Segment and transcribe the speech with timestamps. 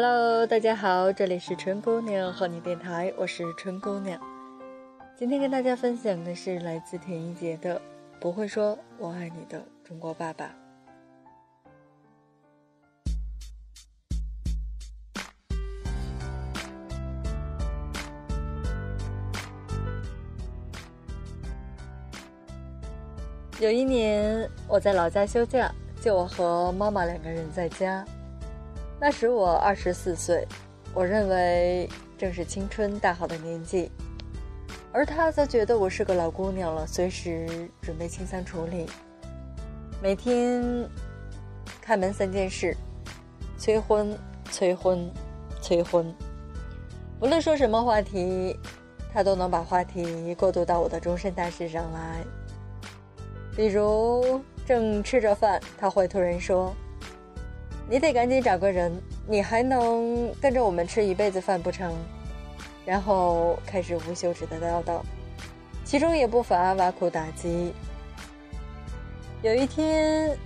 [0.00, 4.16] Hello，大家好，这里是春姑娘和你电台，我是春姑娘。
[5.16, 7.74] 今天跟大家分享的是来自田一杰的
[8.20, 10.54] 《不会说我爱你的中国爸爸》。
[23.60, 25.68] 有一年，我在老家休假，
[26.00, 28.06] 就我和妈妈两个人在家。
[29.00, 30.44] 那时我二十四岁，
[30.92, 31.88] 我认为
[32.18, 33.88] 正是青春大好的年纪，
[34.92, 38.86] 而他则觉得我是个老姑娘了，随时准备清仓处理。
[40.02, 40.88] 每天
[41.80, 42.76] 开门三件事：
[43.56, 44.18] 催婚、
[44.50, 45.08] 催婚、
[45.62, 46.12] 催婚。
[47.20, 48.58] 无论说什么话题，
[49.12, 52.24] 他都能把话题过渡到我的终身大事上来。
[53.56, 56.74] 比如正吃着饭，他会突然说
[57.90, 58.92] ：“你得赶紧找个人，
[59.26, 61.94] 你还能跟着我们吃一辈子饭不成？”
[62.84, 65.00] 然后开始无休止的唠叨，
[65.84, 67.72] 其中也不乏挖苦打击。
[69.42, 70.36] 有一天，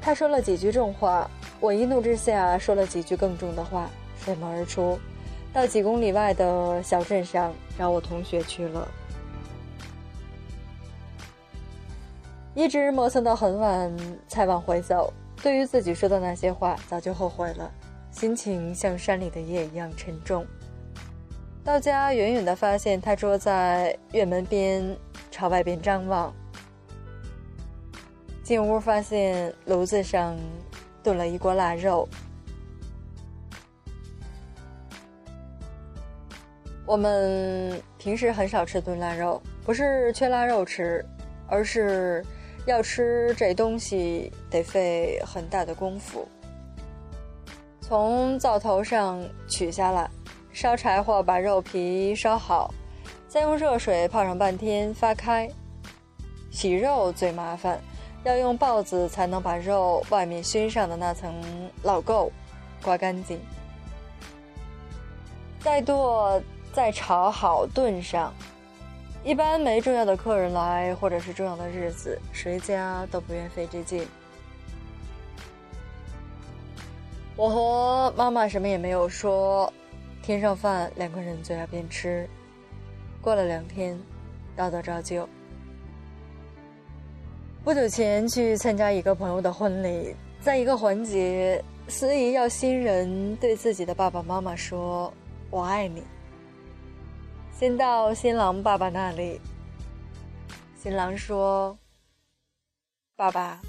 [0.00, 4.98] 他说了几句重话，我一怒之下说了几句更重的话，摔门而出，
[5.52, 8.88] 到几公里外的小镇上找我同学去了。
[12.54, 13.92] 一直磨蹭到很晚
[14.28, 15.12] 才往回走，
[15.44, 17.70] 对于自己说的那些话，早就后悔了，
[18.10, 20.42] 心情像山里的夜一样沉重。
[21.62, 24.96] 到家，远远的发现他坐在院门边，
[25.30, 26.34] 朝外边张望。
[28.42, 30.34] 进屋发现炉子上
[31.02, 32.08] 炖了一锅腊肉。
[36.86, 41.04] 我们平时很少吃炖腊肉，不是缺腊肉吃，
[41.46, 42.24] 而是。
[42.66, 46.26] 要吃这东西得费很大的功夫，
[47.80, 50.08] 从灶头上取下来，
[50.52, 52.72] 烧柴火把肉皮烧好，
[53.28, 55.48] 再用热水泡上半天发开。
[56.50, 57.78] 洗肉最麻烦，
[58.22, 61.34] 要用刨子才能把肉外面熏上的那层
[61.82, 62.30] 老垢
[62.82, 63.38] 刮干净。
[65.60, 66.40] 再剁，
[66.72, 68.32] 再炒好炖上。
[69.24, 74.06] 一般没重要的客人来，或者是重要的日子，谁家都不愿费这劲。
[77.34, 79.72] 我和妈妈什么也没有说，
[80.22, 82.28] 添上饭，两个人嘴要边吃。
[83.22, 83.98] 过了两天，
[84.54, 85.26] 叨叨照旧。
[87.64, 95.10] 不久前去参加一个朋友的婚礼，在一个环节，司仪要新人对自己的爸爸妈妈说
[95.48, 96.02] ：“我爱你。”
[97.56, 99.40] 先到新郎爸爸那里。
[100.76, 101.78] 新郎说
[103.14, 103.60] ：“爸爸，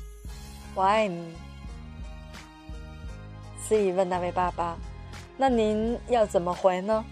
[0.73, 1.35] 我爱你。”
[3.61, 4.75] 司仪问那位爸爸
[5.37, 7.05] ：“那您要怎么回呢？”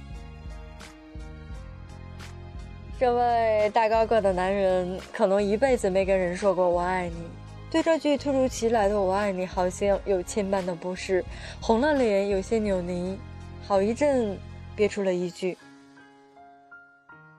[2.99, 7.27] 这位大高个的男人可能一辈子没跟人说过“我爱你”，
[7.69, 11.23] 对这句突如其来的“我爱你”，好像有千般的不适，
[11.61, 13.15] 红了脸，有些扭捏，
[13.63, 14.35] 好一阵，
[14.75, 15.55] 憋出了一句。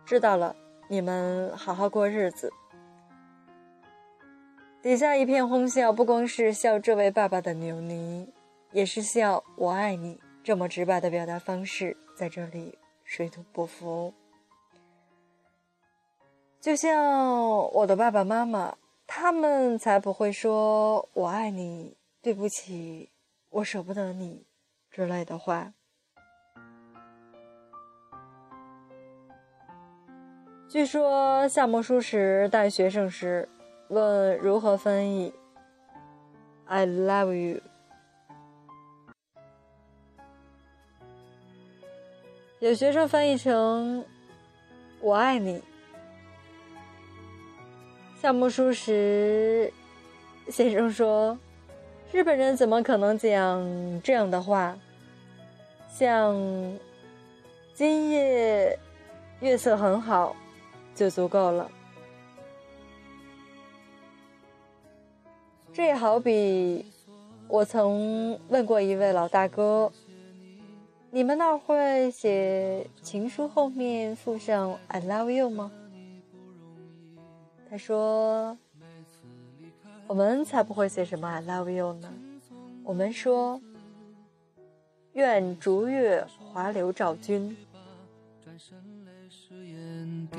[0.07, 0.55] 知道了，
[0.89, 2.53] 你们好好过日子。
[4.83, 8.29] 底下一片哄笑，不光是笑这位爸爸的扭捏，
[8.73, 14.13] 也是笑“我爱你”这么直白的表达方式，在这里水土不服。
[16.61, 18.77] 就像我的爸爸妈妈，
[19.07, 23.11] 他们才不会说我爱你、对不起、
[23.49, 24.45] 我舍不得你
[24.91, 25.73] 之类的话。
[30.75, 33.49] 据说夏目漱石带学生时，
[33.87, 35.33] 问如何翻译
[36.67, 37.61] “I love you”，
[42.59, 44.05] 有学生翻译成
[44.99, 45.63] “我爱你”。
[48.21, 49.73] 夏目漱石
[50.49, 51.39] 先生说
[52.11, 53.63] ：“日本人怎么可能讲
[54.03, 54.77] 这样的话？
[55.89, 56.35] 像
[57.75, 58.77] 今夜
[59.39, 60.35] 月色很好。”
[60.95, 61.71] 就足够了。
[65.73, 66.87] 这也好比，
[67.49, 69.91] 我曾问过一位老大哥
[71.11, 75.73] ：“你们那儿会写情书后面附上 ‘I love you’ 吗？”
[77.69, 78.57] 他说
[80.07, 82.09] ：“我们才不会写什么 ‘I love you’ 呢，
[82.85, 83.61] 我们说
[85.15, 87.57] ‘愿逐月华流照君’。”
[88.45, 90.39] 转身泪湿眼底